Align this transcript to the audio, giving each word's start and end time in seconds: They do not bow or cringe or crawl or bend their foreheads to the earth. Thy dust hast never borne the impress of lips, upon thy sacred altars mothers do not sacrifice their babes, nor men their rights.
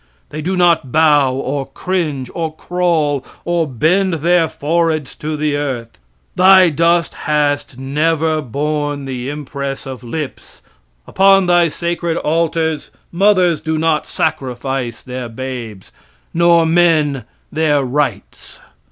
They 0.29 0.41
do 0.41 0.57
not 0.57 0.91
bow 0.91 1.31
or 1.31 1.67
cringe 1.67 2.31
or 2.33 2.55
crawl 2.55 3.23
or 3.45 3.67
bend 3.67 4.15
their 4.15 4.49
foreheads 4.49 5.13
to 5.17 5.37
the 5.37 5.55
earth. 5.55 5.99
Thy 6.35 6.69
dust 6.71 7.13
hast 7.13 7.77
never 7.77 8.41
borne 8.41 9.05
the 9.05 9.29
impress 9.29 9.85
of 9.85 10.01
lips, 10.03 10.63
upon 11.05 11.45
thy 11.45 11.69
sacred 11.69 12.17
altars 12.17 12.89
mothers 13.11 13.61
do 13.61 13.77
not 13.77 14.07
sacrifice 14.07 15.03
their 15.03 15.29
babes, 15.29 15.91
nor 16.33 16.65
men 16.65 17.25
their 17.51 17.83
rights. 17.85 18.59